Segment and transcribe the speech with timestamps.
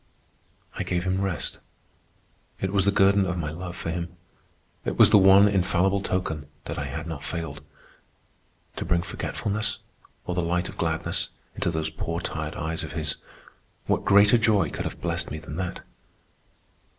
[0.79, 1.59] I gave him rest.
[2.59, 4.15] It was the guerdon of my love for him.
[4.83, 7.61] It was the one infallible token that I had not failed.
[8.77, 9.77] To bring forgetfulness,
[10.25, 14.85] or the light of gladness, into those poor tired eyes of his—what greater joy could
[14.85, 15.81] have blessed me than that?